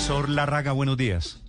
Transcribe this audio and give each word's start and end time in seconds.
Profesor 0.00 0.30
Larraga, 0.30 0.72
buenos 0.72 0.96
días. 0.96 1.42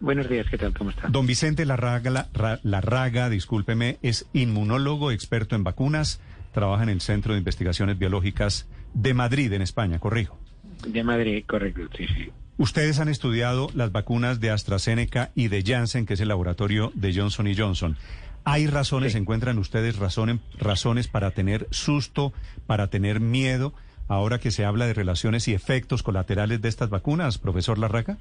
Buenos 0.00 0.28
días, 0.28 0.48
¿qué 0.50 0.58
tal? 0.58 0.74
¿Cómo 0.76 0.90
está? 0.90 1.06
Don 1.06 1.24
Vicente 1.24 1.64
Larraga, 1.64 2.10
la, 2.10 2.60
Larraga, 2.64 3.30
discúlpeme, 3.30 3.98
es 4.02 4.26
inmunólogo, 4.32 5.12
experto 5.12 5.54
en 5.54 5.62
vacunas, 5.62 6.20
trabaja 6.52 6.82
en 6.82 6.88
el 6.88 7.00
Centro 7.00 7.34
de 7.34 7.38
Investigaciones 7.38 7.96
Biológicas 7.96 8.68
de 8.92 9.14
Madrid, 9.14 9.52
en 9.52 9.62
España, 9.62 10.00
corrijo. 10.00 10.36
De 10.84 11.04
Madrid, 11.04 11.44
correcto, 11.46 11.82
sí, 11.96 12.08
sí. 12.08 12.32
Ustedes 12.56 12.98
han 12.98 13.08
estudiado 13.08 13.68
las 13.72 13.92
vacunas 13.92 14.40
de 14.40 14.50
AstraZeneca 14.50 15.30
y 15.36 15.46
de 15.46 15.62
Janssen, 15.62 16.06
que 16.06 16.14
es 16.14 16.20
el 16.20 16.26
laboratorio 16.26 16.90
de 16.96 17.14
Johnson 17.14 17.46
Johnson. 17.56 17.96
¿Hay 18.42 18.66
razones, 18.66 19.14
encuentran 19.14 19.58
ustedes 19.58 19.96
razones, 19.96 20.40
razones 20.58 21.06
para 21.06 21.30
tener 21.30 21.68
susto, 21.70 22.32
para 22.66 22.88
tener 22.90 23.20
miedo, 23.20 23.74
ahora 24.08 24.38
que 24.38 24.50
se 24.50 24.64
habla 24.64 24.86
de 24.86 24.94
relaciones 24.94 25.48
y 25.48 25.54
efectos 25.54 26.02
colaterales 26.02 26.60
de 26.62 26.68
estas 26.68 26.90
vacunas, 26.90 27.38
profesor 27.38 27.78
Larraca? 27.78 28.18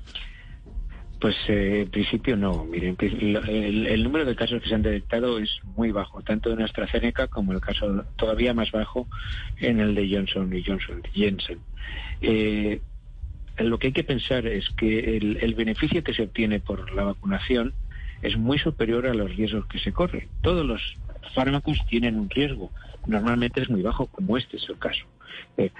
Pues 1.20 1.36
eh, 1.48 1.82
en 1.82 1.90
principio 1.90 2.36
no. 2.36 2.66
Miren, 2.66 2.98
el, 3.00 3.88
el, 3.88 4.04
número 4.04 4.26
de 4.26 4.36
casos 4.36 4.62
que 4.62 4.70
se 4.70 4.76
han 4.76 4.82
detectado 4.82 5.40
es 5.40 5.60
muy 5.76 5.92
bajo, 5.92 6.22
tanto 6.22 6.52
en 6.52 6.62
AstraZeneca 6.62 7.28
como 7.28 7.54
el 7.54 7.62
caso 7.62 8.04
todavía 8.16 8.54
más 8.54 8.72
bajo 8.72 9.08
en 9.60 9.80
el 9.80 9.96
de 9.96 10.10
Johnson 10.10 10.54
y 10.56 10.64
Johnson, 10.64 11.02
Jensen. 11.14 11.60
Eh, 12.22 12.82
lo 13.58 13.80
que 13.80 13.88
hay 13.88 13.94
que 13.94 14.04
pensar 14.04 14.46
es 14.46 14.70
que 14.72 15.18
el, 15.18 15.56
beneficio 15.56 16.04
que 16.04 16.14
se 16.14 16.24
obtiene 16.24 16.60
por 16.60 16.94
la 16.94 17.04
vacunación 17.04 17.74
es 18.22 18.38
muy 18.38 18.60
superior 18.60 19.08
a 19.08 19.14
los 19.14 19.34
riesgos 19.36 19.66
que 19.68 19.80
se 19.80 19.94
corren. 19.94 20.28
Todos 20.42 20.66
los 20.66 20.98
fármacos 21.34 21.78
tienen 21.90 22.20
un 22.20 22.30
riesgo, 22.30 22.72
normalmente 23.08 23.62
es 23.62 23.70
muy 23.70 23.82
bajo, 23.82 24.08
como 24.08 24.38
este 24.38 24.58
es 24.58 24.68
el 24.68 24.78
caso. 24.78 25.06
Eh, 25.58 25.72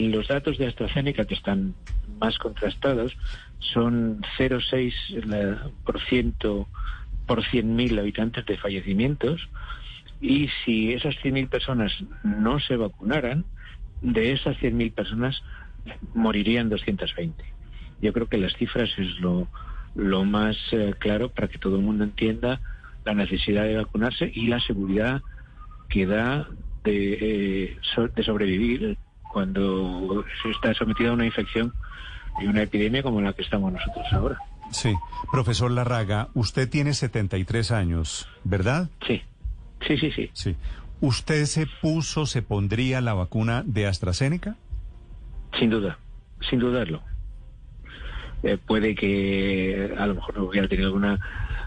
los 0.00 0.28
datos 0.28 0.58
de 0.58 0.66
AstraZeneca 0.66 1.24
que 1.24 1.34
están 1.34 1.74
más 2.18 2.36
contrastados 2.38 3.16
son 3.58 4.22
0,6% 4.38 6.66
por 7.26 7.42
100.000 7.42 7.98
habitantes 7.98 8.46
de 8.46 8.56
fallecimientos 8.56 9.48
y 10.20 10.48
si 10.64 10.92
esas 10.92 11.16
100.000 11.16 11.48
personas 11.48 11.92
no 12.22 12.60
se 12.60 12.76
vacunaran, 12.76 13.44
de 14.02 14.32
esas 14.32 14.56
100.000 14.58 14.92
personas 14.92 15.42
morirían 16.14 16.68
220. 16.68 17.42
Yo 18.02 18.12
creo 18.12 18.28
que 18.28 18.38
las 18.38 18.54
cifras 18.54 18.90
es 18.98 19.20
lo, 19.20 19.48
más 20.24 20.56
eh, 20.72 20.94
claro 20.98 21.30
para 21.30 21.48
que 21.48 21.58
todo 21.58 21.76
el 21.76 21.82
mundo 21.82 22.04
entienda 22.04 22.60
la 23.04 23.14
necesidad 23.14 23.64
de 23.64 23.76
vacunarse 23.76 24.30
y 24.34 24.46
la 24.46 24.60
seguridad 24.60 25.22
que 25.88 26.06
da 26.06 26.48
de, 26.84 27.70
eh, 27.70 27.76
de 28.14 28.22
sobrevivir 28.22 28.96
cuando 29.30 30.24
se 30.42 30.50
está 30.50 30.74
sometido 30.74 31.10
a 31.10 31.14
una 31.14 31.26
infección 31.26 31.72
y 32.40 32.46
una 32.46 32.62
epidemia 32.62 33.02
como 33.02 33.20
la 33.20 33.32
que 33.32 33.42
estamos 33.42 33.72
nosotros 33.72 34.06
ahora. 34.12 34.38
Sí. 34.72 34.94
Profesor 35.30 35.70
Larraga, 35.70 36.28
usted 36.34 36.68
tiene 36.68 36.94
73 36.94 37.70
años, 37.72 38.28
¿verdad? 38.44 38.88
Sí. 39.06 39.22
Sí, 39.86 39.96
sí, 39.96 40.10
sí. 40.12 40.30
Sí. 40.32 40.56
¿Usted 41.00 41.46
se 41.46 41.66
puso, 41.80 42.26
se 42.26 42.42
pondría 42.42 43.00
la 43.00 43.14
vacuna 43.14 43.62
de 43.64 43.86
AstraZeneca? 43.86 44.56
Sin 45.58 45.70
duda, 45.70 45.98
sin 46.48 46.58
dudarlo. 46.58 47.02
Eh, 48.42 48.58
puede 48.58 48.94
que 48.94 49.94
a 49.98 50.06
lo 50.06 50.14
mejor 50.14 50.38
hubiera 50.38 50.68
tenido 50.68 50.88
alguna 50.88 51.18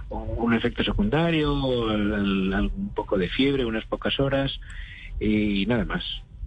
un 0.09 0.53
efecto 0.53 0.83
secundario, 0.83 1.53
un 1.55 2.91
poco 2.93 3.17
de 3.17 3.29
fiebre, 3.29 3.65
unas 3.65 3.85
pocas 3.85 4.19
horas 4.19 4.59
y 5.19 5.65
nada 5.65 5.85
más. 5.85 6.03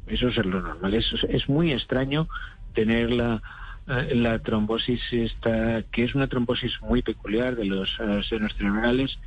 Eso 0.06 0.28
es 0.28 0.36
lo 0.36 0.60
normal. 0.60 0.94
Es, 0.94 1.06
es 1.28 1.48
muy 1.48 1.72
extraño 1.72 2.28
tener 2.74 3.10
la, 3.10 3.42
eh, 3.88 4.14
la 4.14 4.38
trombosis 4.38 5.00
esta, 5.12 5.82
que 5.92 6.04
es 6.04 6.14
una 6.14 6.28
trombosis 6.28 6.80
muy 6.82 7.02
peculiar 7.02 7.56
de 7.56 7.64
los 7.64 7.88
uh, 8.00 8.22
senos 8.22 8.54
cerebrales 8.56 9.18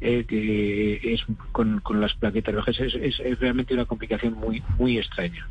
eh, 0.00 0.24
que 0.28 1.14
es 1.14 1.22
con, 1.52 1.82
las 2.00 2.14
plaquetas 2.14 2.54
rojas. 2.54 2.76
Es, 2.80 3.18
realmente 3.40 3.74
una 3.74 3.86
complicación 3.86 4.34
muy, 4.34 4.62
muy 4.78 4.98
extraña. 4.98 5.48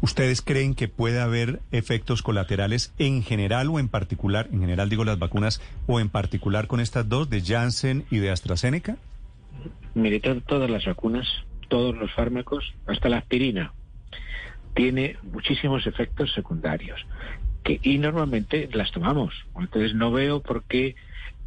¿Ustedes 0.00 0.42
creen 0.42 0.74
que 0.74 0.88
puede 0.88 1.20
haber 1.20 1.60
efectos 1.72 2.22
colaterales 2.22 2.94
en 2.98 3.22
general 3.22 3.68
o 3.68 3.78
en 3.78 3.88
particular, 3.88 4.48
en 4.52 4.60
general 4.60 4.88
digo 4.88 5.04
las 5.04 5.18
vacunas, 5.18 5.60
o 5.86 5.98
en 5.98 6.08
particular 6.08 6.68
con 6.68 6.80
estas 6.80 7.08
dos, 7.08 7.30
de 7.30 7.40
Janssen 7.40 8.04
y 8.10 8.18
de 8.18 8.30
AstraZeneca? 8.30 8.96
Mire, 9.94 10.20
todas 10.20 10.70
las 10.70 10.84
vacunas, 10.84 11.26
todos 11.68 11.96
los 11.96 12.12
fármacos, 12.12 12.74
hasta 12.86 13.08
la 13.08 13.18
aspirina, 13.18 13.72
tiene 14.74 15.16
muchísimos 15.22 15.86
efectos 15.86 16.32
secundarios 16.34 17.04
que, 17.64 17.80
y 17.82 17.98
normalmente 17.98 18.68
las 18.72 18.90
tomamos. 18.92 19.34
Entonces 19.58 19.94
no 19.94 20.10
veo 20.12 20.40
por 20.40 20.64
qué 20.64 20.96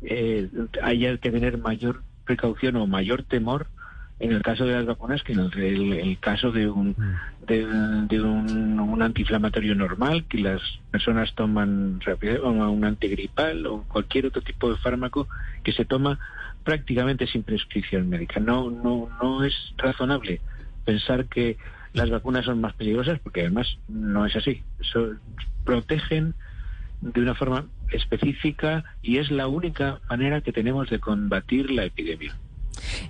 eh, 0.02 0.50
haya 0.82 1.18
que 1.18 1.32
tener 1.32 1.58
mayor 1.58 2.04
precaución 2.26 2.76
o 2.76 2.88
mayor 2.88 3.24
temor 3.24 3.68
en 4.22 4.32
el 4.32 4.42
caso 4.44 4.66
de 4.66 4.74
las 4.74 4.86
vacunas 4.86 5.24
que 5.24 5.34
en 5.34 5.40
el, 5.40 6.18
caso 6.20 6.52
de 6.52 6.70
un 6.70 6.96
de, 7.48 8.22
un, 8.22 9.02
antiinflamatorio 9.02 9.74
normal 9.74 10.26
que 10.30 10.38
las 10.38 10.62
personas 10.92 11.34
toman 11.34 12.00
rápido 12.02 12.48
un 12.48 12.86
antigripal 12.86 13.66
o 13.66 13.84
cualquier 13.88 14.28
otro 14.28 14.44
tipo 14.44 14.70
de 14.70 14.78
fármaco 14.78 15.28
que 15.64 15.72
se 15.74 15.86
toma 15.86 16.20
prácticamente 16.64 17.26
sin 17.26 17.42
prescripción 17.42 18.10
médica. 18.10 18.40
No 18.40 18.70
no 18.70 19.10
no 19.22 19.44
es 19.44 19.56
razonable 19.78 20.40
pensar 20.86 21.26
que 21.26 21.58
las 21.94 22.12
vacunas 22.12 22.46
son 22.46 22.62
más 22.62 22.74
peligrosas 22.74 23.20
porque 23.20 23.42
además 23.42 23.80
no 23.88 24.26
es 24.28 24.36
así. 24.36 24.64
protegen 25.66 26.36
de 27.02 27.22
una 27.22 27.34
forma 27.34 27.66
específica 27.92 28.84
y 29.02 29.18
es 29.18 29.32
la 29.32 29.48
única 29.48 30.00
manera 30.08 30.42
que 30.42 30.54
tenemos 30.54 30.92
de 30.92 31.00
combatir 31.00 31.72
la 31.72 31.86
epidemia. 31.86 32.36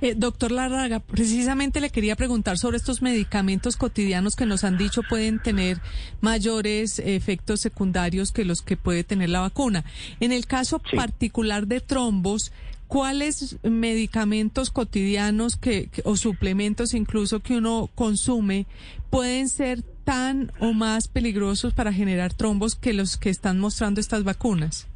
Eh, 0.01 0.15
doctor 0.15 0.51
Larraga, 0.51 0.99
precisamente 0.99 1.81
le 1.81 1.89
quería 1.89 2.15
preguntar 2.15 2.57
sobre 2.57 2.77
estos 2.77 3.01
medicamentos 3.01 3.77
cotidianos 3.77 4.35
que 4.35 4.45
nos 4.45 4.63
han 4.63 4.77
dicho 4.77 5.01
pueden 5.07 5.39
tener 5.39 5.79
mayores 6.21 6.99
efectos 6.99 7.61
secundarios 7.61 8.31
que 8.31 8.45
los 8.45 8.61
que 8.61 8.77
puede 8.77 9.03
tener 9.03 9.29
la 9.29 9.41
vacuna. 9.41 9.83
En 10.19 10.31
el 10.31 10.45
caso 10.45 10.79
particular 10.79 11.67
de 11.67 11.81
trombos, 11.81 12.51
¿cuáles 12.87 13.57
medicamentos 13.63 14.69
cotidianos 14.69 15.55
que, 15.55 15.89
o 16.03 16.17
suplementos 16.17 16.93
incluso 16.93 17.39
que 17.39 17.57
uno 17.57 17.89
consume 17.95 18.65
pueden 19.09 19.49
ser 19.49 19.81
tan 20.03 20.51
o 20.59 20.73
más 20.73 21.07
peligrosos 21.07 21.73
para 21.73 21.93
generar 21.93 22.33
trombos 22.33 22.75
que 22.75 22.93
los 22.93 23.17
que 23.17 23.29
están 23.29 23.59
mostrando 23.59 24.01
estas 24.01 24.23
vacunas? 24.23 24.87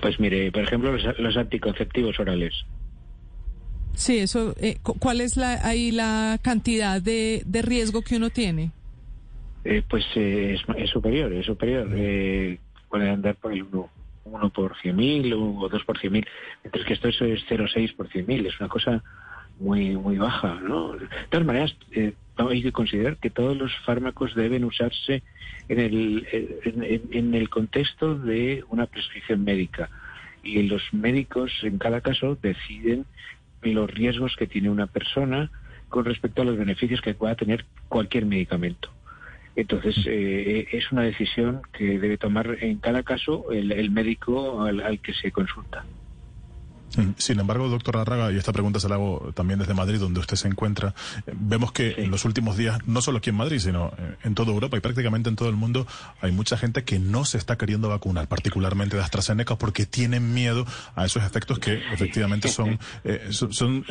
Pues 0.00 0.20
mire, 0.20 0.52
por 0.52 0.62
ejemplo, 0.62 0.92
los, 0.92 1.36
anticonceptivos 1.36 2.18
orales. 2.20 2.54
Sí, 3.96 4.18
eso. 4.18 4.54
Eh, 4.60 4.76
¿Cuál 4.82 5.22
es 5.22 5.36
la, 5.36 5.66
ahí 5.66 5.90
la 5.90 6.38
cantidad 6.42 7.00
de, 7.00 7.42
de 7.46 7.62
riesgo 7.62 8.02
que 8.02 8.16
uno 8.16 8.28
tiene? 8.28 8.70
Eh, 9.64 9.82
pues 9.88 10.04
eh, 10.14 10.58
es, 10.76 10.90
superior, 10.90 11.32
es 11.32 11.46
superior. 11.46 11.88
puede 12.88 13.10
andar 13.10 13.34
por 13.36 13.52
el 13.52 13.64
1, 13.64 13.90
por 14.50 14.76
100.000 14.76 15.32
o 15.34 15.68
2 15.68 15.84
por 15.84 15.98
100.000, 15.98 16.26
mientras 16.62 16.84
que 16.84 16.92
esto 16.92 17.08
es 17.08 17.20
0,6 17.20 17.96
por 17.96 18.08
100.000. 18.10 18.46
Es 18.46 18.60
una 18.60 18.68
cosa 18.68 19.02
muy 19.58 19.96
muy 19.96 20.18
baja, 20.18 20.60
¿no? 20.62 20.92
De 20.92 21.08
todas 21.30 21.46
maneras, 21.46 21.74
hay 22.36 22.62
que 22.62 22.72
considerar 22.72 23.16
que 23.16 23.30
todos 23.30 23.56
los 23.56 23.74
fármacos 23.86 24.34
deben 24.34 24.64
usarse 24.64 25.22
en 25.68 25.80
el, 25.80 26.26
en, 27.12 27.34
el 27.34 27.48
contexto 27.48 28.14
de 28.14 28.62
una 28.68 28.86
prescripción 28.86 29.42
médica. 29.42 29.88
Y 30.42 30.62
los 30.64 30.82
médicos, 30.92 31.50
en 31.62 31.78
cada 31.78 32.02
caso, 32.02 32.36
deciden 32.40 33.06
los 33.62 33.90
riesgos 33.90 34.36
que 34.36 34.46
tiene 34.46 34.70
una 34.70 34.86
persona 34.86 35.50
con 35.88 36.04
respecto 36.04 36.42
a 36.42 36.44
los 36.44 36.56
beneficios 36.56 37.00
que 37.00 37.14
pueda 37.14 37.34
tener 37.34 37.64
cualquier 37.88 38.26
medicamento. 38.26 38.90
Entonces, 39.56 39.96
eh, 40.06 40.68
es 40.70 40.92
una 40.92 41.02
decisión 41.02 41.62
que 41.72 41.98
debe 41.98 42.18
tomar 42.18 42.58
en 42.60 42.78
cada 42.78 43.02
caso 43.02 43.50
el, 43.50 43.90
médico 43.90 44.62
al, 44.62 45.00
que 45.00 45.14
se 45.14 45.32
consulta. 45.32 45.84
Sin 47.18 47.40
embargo, 47.40 47.68
doctor 47.68 47.96
Larraga, 47.96 48.32
y 48.32 48.36
esta 48.36 48.52
pregunta 48.52 48.80
se 48.80 48.88
la 48.88 48.96
hago 48.96 49.32
también 49.34 49.58
desde 49.58 49.74
Madrid, 49.74 49.98
donde 49.98 50.20
usted 50.20 50.36
se 50.36 50.48
encuentra, 50.48 50.94
eh, 51.26 51.32
vemos 51.34 51.72
que 51.72 51.94
en 51.98 52.10
los 52.10 52.24
últimos 52.24 52.56
días, 52.56 52.78
no 52.86 53.00
solo 53.02 53.18
aquí 53.18 53.30
en 53.30 53.36
Madrid, 53.36 53.58
sino 53.58 53.92
eh, 53.98 54.16
en 54.24 54.34
toda 54.34 54.52
Europa 54.52 54.76
y 54.76 54.80
prácticamente 54.80 55.28
en 55.28 55.36
todo 55.36 55.48
el 55.48 55.56
mundo, 55.56 55.86
hay 56.20 56.32
mucha 56.32 56.56
gente 56.56 56.84
que 56.84 56.98
no 56.98 57.24
se 57.24 57.38
está 57.38 57.56
queriendo 57.56 57.88
vacunar, 57.88 58.28
particularmente 58.28 58.96
de 58.96 59.02
AstraZeneca, 59.02 59.56
porque 59.56 59.86
tienen 59.86 60.32
miedo 60.34 60.66
a 60.94 61.04
esos 61.04 61.22
efectos 61.22 61.58
que 61.58 61.82
efectivamente 61.92 62.48
son, 62.48 62.78
eh, 63.04 63.28
son, 63.30 63.52
son, 63.52 63.84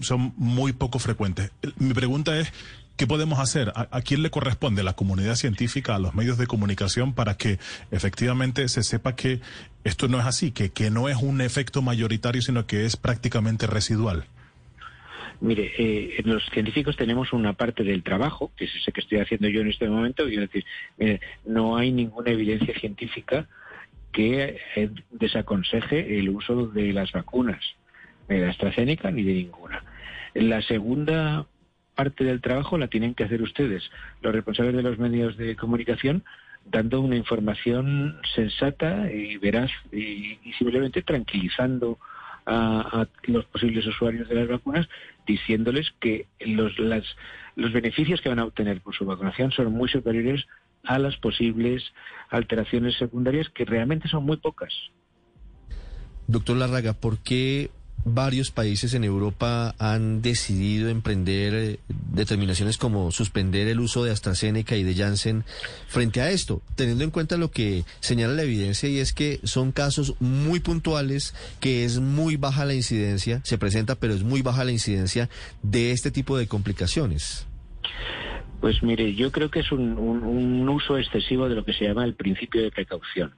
son 0.00 0.34
muy 0.36 0.72
poco 0.72 0.98
frecuentes. 0.98 1.50
Mi 1.78 1.94
pregunta 1.94 2.38
es, 2.38 2.52
¿Qué 2.96 3.08
podemos 3.08 3.40
hacer? 3.40 3.72
¿A, 3.74 4.00
quién 4.02 4.22
le 4.22 4.30
corresponde? 4.30 4.84
¿La 4.84 4.92
comunidad 4.92 5.34
científica, 5.34 5.96
a 5.96 5.98
los 5.98 6.14
medios 6.14 6.38
de 6.38 6.46
comunicación 6.46 7.12
para 7.12 7.36
que 7.36 7.58
efectivamente 7.90 8.68
se 8.68 8.84
sepa 8.84 9.16
que 9.16 9.40
esto 9.82 10.06
no 10.06 10.20
es 10.20 10.26
así, 10.26 10.52
que, 10.52 10.90
no 10.90 11.08
es 11.08 11.16
un 11.16 11.40
efecto 11.40 11.82
mayoritario, 11.82 12.40
sino 12.40 12.66
que 12.66 12.84
es 12.84 12.96
prácticamente 12.96 13.66
residual? 13.66 14.26
Mire, 15.40 15.72
eh, 15.76 16.22
los 16.24 16.44
científicos 16.52 16.96
tenemos 16.96 17.32
una 17.32 17.54
parte 17.54 17.82
del 17.82 18.04
trabajo, 18.04 18.52
que 18.56 18.66
es 18.66 18.74
ese 18.76 18.92
que 18.92 19.00
estoy 19.00 19.18
haciendo 19.18 19.48
yo 19.48 19.62
en 19.62 19.70
este 19.70 19.88
momento, 19.88 20.28
y 20.28 20.36
decir, 20.36 20.64
no 21.44 21.76
hay 21.76 21.90
ninguna 21.90 22.30
evidencia 22.30 22.78
científica 22.78 23.48
que 24.12 24.60
eh, 24.76 24.90
desaconseje 25.10 26.20
el 26.20 26.28
uso 26.28 26.68
de 26.68 26.92
las 26.92 27.10
vacunas, 27.10 27.60
de 28.28 28.48
AstraZeneca 28.48 29.10
ni 29.10 29.24
de 29.24 29.34
ninguna. 29.34 29.84
La 30.34 30.62
segunda 30.62 31.46
parte 31.94 32.24
del 32.24 32.40
trabajo 32.40 32.78
la 32.78 32.88
tienen 32.88 33.14
que 33.14 33.24
hacer 33.24 33.42
ustedes, 33.42 33.90
los 34.22 34.32
responsables 34.32 34.74
de 34.74 34.82
los 34.82 34.98
medios 34.98 35.36
de 35.36 35.56
comunicación, 35.56 36.24
dando 36.64 37.00
una 37.00 37.16
información 37.16 38.16
sensata 38.34 39.10
y 39.12 39.36
veraz 39.36 39.70
y, 39.92 40.38
simplemente 40.58 41.02
tranquilizando 41.02 41.98
a, 42.46 43.06
los 43.24 43.44
posibles 43.46 43.86
usuarios 43.86 44.28
de 44.28 44.34
las 44.34 44.48
vacunas, 44.48 44.88
diciéndoles 45.26 45.92
que 46.00 46.26
los, 46.40 46.78
las, 46.78 47.04
los 47.56 47.72
beneficios 47.72 48.20
que 48.20 48.28
van 48.28 48.38
a 48.38 48.44
obtener 48.44 48.80
por 48.80 48.94
su 48.94 49.04
vacunación 49.06 49.50
son 49.52 49.72
muy 49.72 49.88
superiores 49.88 50.44
a 50.84 50.98
las 50.98 51.16
posibles 51.16 51.82
alteraciones 52.28 52.96
secundarias, 52.98 53.48
que 53.48 53.64
realmente 53.64 54.08
son 54.08 54.24
muy 54.24 54.36
pocas. 54.36 54.72
Doctor 56.26 56.56
Larraga, 56.56 56.94
¿por 56.94 57.18
qué 57.18 57.70
varios 58.04 58.50
países 58.50 58.94
en 58.94 59.04
Europa 59.04 59.74
han 59.78 60.22
decidido 60.22 60.88
emprender 60.88 61.54
eh, 61.54 61.78
determinaciones 61.88 62.78
como 62.78 63.10
suspender 63.10 63.68
el 63.68 63.80
uso 63.80 64.04
de 64.04 64.10
AstraZeneca 64.10 64.76
y 64.76 64.82
de 64.82 64.94
Janssen 64.94 65.44
frente 65.86 66.20
a 66.20 66.30
esto, 66.30 66.62
teniendo 66.76 67.04
en 67.04 67.10
cuenta 67.10 67.36
lo 67.36 67.50
que 67.50 67.84
señala 68.00 68.34
la 68.34 68.42
evidencia 68.42 68.88
y 68.88 68.98
es 68.98 69.12
que 69.12 69.40
son 69.44 69.72
casos 69.72 70.14
muy 70.20 70.60
puntuales, 70.60 71.34
que 71.60 71.84
es 71.84 72.00
muy 72.00 72.36
baja 72.36 72.64
la 72.64 72.74
incidencia, 72.74 73.40
se 73.44 73.58
presenta, 73.58 73.94
pero 73.94 74.14
es 74.14 74.22
muy 74.22 74.42
baja 74.42 74.64
la 74.64 74.72
incidencia 74.72 75.28
de 75.62 75.92
este 75.92 76.10
tipo 76.10 76.36
de 76.36 76.46
complicaciones. 76.46 77.46
Pues 78.60 78.82
mire, 78.82 79.14
yo 79.14 79.30
creo 79.30 79.50
que 79.50 79.60
es 79.60 79.72
un, 79.72 79.98
un 79.98 80.68
uso 80.68 80.96
excesivo 80.96 81.48
de 81.48 81.54
lo 81.54 81.64
que 81.64 81.74
se 81.74 81.84
llama 81.84 82.04
el 82.04 82.14
principio 82.14 82.62
de 82.62 82.70
precaución. 82.70 83.34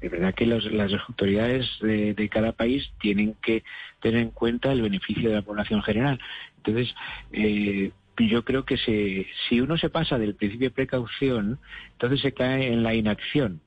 Es 0.00 0.10
verdad 0.10 0.34
que 0.34 0.46
las 0.46 0.92
autoridades 1.08 1.66
de, 1.80 2.28
cada 2.30 2.52
país 2.52 2.90
tienen 3.00 3.34
que 3.42 3.64
tener 4.00 4.20
en 4.20 4.30
cuenta 4.30 4.72
el 4.72 4.82
beneficio 4.82 5.30
de 5.30 5.36
la 5.36 5.42
población 5.42 5.82
general. 5.82 6.20
Entonces, 6.58 6.94
eh, 7.32 7.92
yo 8.18 8.44
creo 8.44 8.64
que 8.64 8.76
si 8.76 9.60
uno 9.60 9.78
se 9.78 9.88
pasa 9.88 10.18
del 10.18 10.34
principio 10.34 10.68
de 10.68 10.74
precaución, 10.74 11.58
entonces 11.92 12.20
se 12.20 12.32
cae 12.32 12.72
en 12.72 12.82
la 12.82 12.94
inacción, 12.94 13.60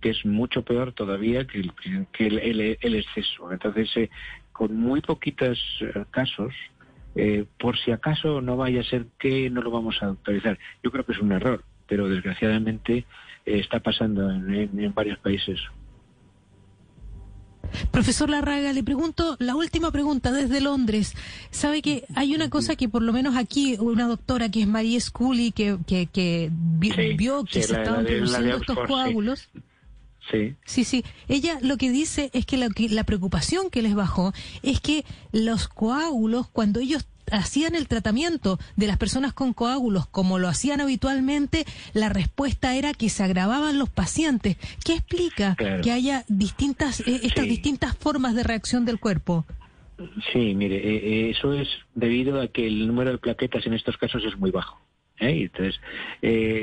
que 0.00 0.10
es 0.10 0.24
mucho 0.24 0.62
peor 0.62 0.92
todavía 0.92 1.46
que 1.46 1.60
el, 2.18 2.94
exceso. 2.94 3.52
Entonces, 3.52 3.90
eh, 3.96 4.10
con 4.52 4.76
muy 4.76 5.00
poquitos 5.00 5.58
eh, 5.80 6.04
casos, 6.10 6.54
por 7.58 7.76
si 7.76 7.90
acaso 7.90 8.40
no 8.40 8.56
vaya 8.56 8.80
a 8.80 8.84
ser 8.84 9.06
que 9.18 9.50
no 9.50 9.60
lo 9.60 9.72
vamos 9.72 10.00
a 10.00 10.06
autorizar. 10.06 10.56
Yo 10.84 10.92
creo 10.92 11.04
que 11.04 11.10
es 11.10 11.18
un 11.18 11.32
error, 11.32 11.64
pero 11.88 12.08
desgraciadamente 12.08 13.06
está 13.44 13.80
pasando 13.80 14.30
en, 14.30 14.94
varios 14.94 15.18
países. 15.18 15.58
Profesor 17.90 18.30
Larraga, 18.30 18.72
le 18.72 18.82
pregunto 18.82 19.36
la 19.40 19.54
última 19.54 19.90
pregunta 19.90 20.32
desde 20.32 20.60
Londres. 20.60 21.14
Sabe 21.50 21.82
que 21.82 22.04
hay 22.14 22.34
una 22.34 22.48
cosa 22.48 22.76
que 22.76 22.88
por 22.88 23.02
lo 23.02 23.12
menos 23.12 23.36
aquí 23.36 23.76
una 23.78 24.06
doctora 24.06 24.50
que 24.50 24.62
es 24.62 24.66
María 24.66 25.00
Scully 25.00 25.52
que, 25.52 25.78
que, 25.86 26.50
vio 26.52 27.44
que 27.44 27.62
se 27.62 27.74
estaban 27.74 28.06
produciendo 28.06 28.56
estos 28.56 28.78
coágulos. 28.86 29.48
Sí. 30.30 30.54
sí, 30.66 30.84
sí. 30.84 31.04
Ella 31.26 31.58
lo 31.62 31.78
que 31.78 31.90
dice 31.90 32.30
es 32.34 32.44
que 32.44 32.58
la, 32.58 32.68
que 32.68 32.90
la 32.90 33.04
preocupación 33.04 33.70
que 33.70 33.80
les 33.80 33.94
bajó 33.94 34.34
es 34.62 34.78
que 34.78 35.06
los 35.32 35.68
coágulos, 35.68 36.48
cuando 36.48 36.80
ellos 36.80 37.06
hacían 37.32 37.74
el 37.74 37.88
tratamiento 37.88 38.58
de 38.76 38.86
las 38.86 38.96
personas 38.96 39.32
con 39.32 39.52
coágulos 39.52 40.06
como 40.06 40.38
lo 40.38 40.48
hacían 40.48 40.80
habitualmente, 40.80 41.64
la 41.94 42.08
respuesta 42.08 42.74
era 42.74 42.94
que 42.94 43.08
se 43.08 43.22
agravaban 43.22 43.78
los 43.78 43.88
pacientes. 43.88 44.56
¿Qué 44.84 44.94
explica 44.94 45.56
que 45.82 45.92
haya 45.92 46.24
distintas 46.28 47.00
eh, 47.00 47.20
estas 47.22 47.44
distintas 47.44 47.96
formas 47.96 48.34
de 48.34 48.42
reacción 48.42 48.84
del 48.84 48.98
cuerpo? 48.98 49.46
Sí, 50.32 50.54
mire, 50.54 50.76
eh, 50.76 50.96
eh, 50.96 51.30
eso 51.30 51.52
es 51.54 51.68
debido 51.94 52.40
a 52.40 52.48
que 52.48 52.66
el 52.66 52.86
número 52.86 53.12
de 53.12 53.18
plaquetas 53.18 53.66
en 53.66 53.74
estos 53.74 53.96
casos 53.96 54.22
es 54.24 54.38
muy 54.38 54.50
bajo. 54.50 54.80
Entonces, 55.20 55.80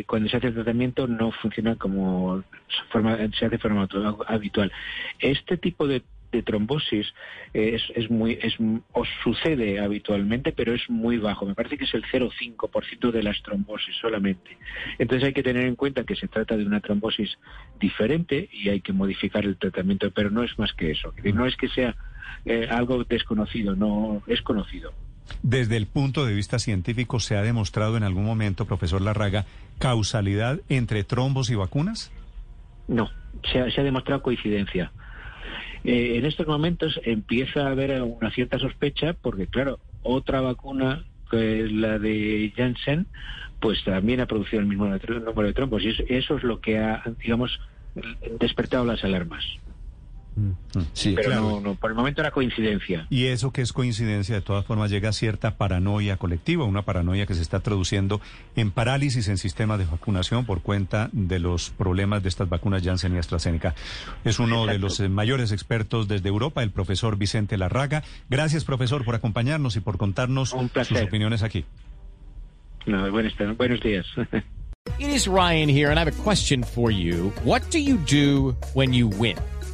cuando 0.07 0.29
se 0.29 0.37
hace 0.37 0.47
el 0.47 0.53
tratamiento 0.53 1.07
no 1.07 1.33
funciona 1.33 1.75
como 1.75 2.41
forma, 2.89 3.17
se 3.17 3.23
hace 3.45 3.49
de 3.49 3.57
forma 3.57 3.85
habitual. 4.27 4.71
Este 5.19 5.57
tipo 5.57 5.87
de 5.87 6.03
de 6.31 6.43
trombosis 6.43 7.07
es, 7.53 7.81
es 7.95 8.09
muy 8.09 8.37
es 8.41 8.55
os 8.91 9.07
sucede 9.23 9.79
habitualmente, 9.79 10.51
pero 10.51 10.73
es 10.73 10.89
muy 10.89 11.17
bajo. 11.17 11.45
Me 11.45 11.55
parece 11.55 11.77
que 11.77 11.85
es 11.85 11.93
el 11.93 12.03
0,5% 12.03 13.11
de 13.11 13.23
las 13.23 13.41
trombosis 13.41 13.95
solamente. 14.01 14.57
Entonces 14.99 15.27
hay 15.27 15.33
que 15.33 15.43
tener 15.43 15.65
en 15.65 15.75
cuenta 15.75 16.03
que 16.03 16.15
se 16.15 16.27
trata 16.27 16.57
de 16.57 16.65
una 16.65 16.81
trombosis 16.81 17.37
diferente 17.79 18.49
y 18.51 18.69
hay 18.69 18.81
que 18.81 18.93
modificar 18.93 19.45
el 19.45 19.57
tratamiento, 19.57 20.11
pero 20.11 20.29
no 20.29 20.43
es 20.43 20.57
más 20.59 20.73
que 20.73 20.91
eso. 20.91 21.13
No 21.23 21.45
es 21.45 21.55
que 21.55 21.69
sea 21.69 21.95
eh, 22.45 22.67
algo 22.69 23.03
desconocido, 23.03 23.75
no 23.75 24.21
es 24.27 24.41
conocido. 24.41 24.93
Desde 25.41 25.77
el 25.77 25.87
punto 25.87 26.25
de 26.25 26.33
vista 26.33 26.59
científico, 26.59 27.19
¿se 27.19 27.35
ha 27.35 27.41
demostrado 27.41 27.97
en 27.97 28.03
algún 28.03 28.25
momento, 28.25 28.65
profesor 28.65 29.01
Larraga, 29.01 29.45
causalidad 29.79 30.59
entre 30.69 31.03
trombos 31.03 31.49
y 31.49 31.55
vacunas? 31.55 32.11
No, 32.87 33.09
se 33.51 33.59
ha 33.59 33.83
demostrado 33.83 34.21
coincidencia. 34.21 34.91
Eh, 35.85 36.17
en 36.17 36.25
estos 36.25 36.47
momentos 36.47 36.99
empieza 37.03 37.67
a 37.67 37.71
haber 37.71 38.01
una 38.01 38.31
cierta 38.31 38.57
sospecha 38.57 39.13
porque, 39.13 39.47
claro, 39.47 39.79
otra 40.01 40.41
vacuna, 40.41 41.05
que 41.29 41.67
la 41.69 41.99
de 41.99 42.51
Janssen, 42.55 43.07
pues 43.59 43.83
también 43.83 44.19
ha 44.19 44.25
producido 44.25 44.61
el 44.61 44.67
mismo 44.67 44.85
número 44.85 45.47
de 45.47 45.53
trombos 45.53 45.83
y 45.83 45.93
eso 46.09 46.37
es 46.37 46.43
lo 46.43 46.59
que 46.59 46.79
ha, 46.79 47.03
digamos, 47.23 47.59
despertado 48.39 48.85
las 48.85 49.03
alarmas. 49.03 49.43
Mm. 50.35 50.79
Sí, 50.93 51.13
Pero 51.15 51.35
no, 51.35 51.61
no, 51.61 51.75
por 51.75 51.91
el 51.91 51.95
momento 51.95 52.21
era 52.21 52.31
coincidencia. 52.31 53.07
Y 53.09 53.27
eso 53.27 53.51
que 53.53 53.61
es 53.61 53.71
coincidencia, 53.71 54.35
de 54.35 54.41
todas 54.41 54.65
formas, 54.65 54.91
llega 54.91 55.09
a 55.09 55.13
cierta 55.13 55.57
paranoia 55.57 56.17
colectiva, 56.17 56.65
una 56.65 56.81
paranoia 56.81 57.25
que 57.25 57.33
se 57.33 57.41
está 57.41 57.61
traduciendo 57.61 58.19
en 58.55 58.71
parálisis 58.71 59.29
en 59.29 59.37
sistemas 59.37 59.79
de 59.79 59.85
vacunación 59.85 60.45
por 60.45 60.61
cuenta 60.61 61.09
de 61.13 61.39
los 61.39 61.69
problemas 61.69 62.21
de 62.21 62.29
estas 62.29 62.49
vacunas 62.49 62.83
Janssen 62.83 63.15
y 63.15 63.17
AstraZeneca. 63.17 63.75
Es 64.25 64.39
uno 64.39 64.65
de 64.65 64.77
los 64.77 64.99
eh, 64.99 65.07
mayores 65.07 65.51
expertos 65.51 66.07
desde 66.07 66.27
Europa, 66.27 66.63
el 66.63 66.71
profesor 66.71 67.17
Vicente 67.17 67.57
Larraga. 67.57 68.03
Gracias, 68.29 68.65
profesor, 68.65 69.05
por 69.05 69.15
acompañarnos 69.15 69.75
y 69.77 69.79
por 69.79 69.97
contarnos 69.97 70.49
sus 70.49 71.01
opiniones 71.01 71.43
aquí. 71.43 71.65
No, 72.85 73.09
buenos, 73.09 73.33
buenos 73.57 73.79
días. 73.81 74.05
It 74.99 75.09
is 75.09 75.27
Ryan 75.27 75.67
here, 75.67 75.89
and 75.89 75.97
I 75.99 76.03
have 76.03 76.19
a 76.19 76.23
question 76.23 76.63
for 76.63 76.91
you. 76.91 77.33
What 77.43 77.69
do 77.71 77.79
you 77.79 77.97
do 77.97 78.55
when 78.73 78.93
you 78.93 79.07
win? 79.07 79.35